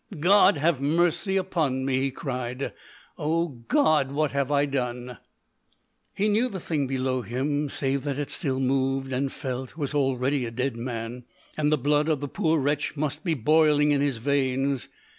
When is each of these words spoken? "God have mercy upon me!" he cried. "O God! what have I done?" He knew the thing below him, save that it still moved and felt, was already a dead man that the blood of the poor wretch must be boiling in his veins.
"God 0.19 0.57
have 0.57 0.81
mercy 0.81 1.37
upon 1.37 1.85
me!" 1.85 1.99
he 1.99 2.09
cried. 2.09 2.73
"O 3.19 3.49
God! 3.49 4.11
what 4.11 4.31
have 4.31 4.49
I 4.49 4.65
done?" 4.65 5.19
He 6.15 6.27
knew 6.27 6.49
the 6.49 6.59
thing 6.59 6.87
below 6.87 7.21
him, 7.21 7.69
save 7.69 8.03
that 8.05 8.17
it 8.17 8.31
still 8.31 8.59
moved 8.59 9.13
and 9.13 9.31
felt, 9.31 9.77
was 9.77 9.93
already 9.93 10.43
a 10.47 10.49
dead 10.49 10.75
man 10.75 11.25
that 11.55 11.69
the 11.69 11.77
blood 11.77 12.09
of 12.09 12.19
the 12.19 12.27
poor 12.27 12.57
wretch 12.57 12.97
must 12.97 13.23
be 13.23 13.35
boiling 13.35 13.91
in 13.91 14.01
his 14.01 14.17
veins. 14.17 14.89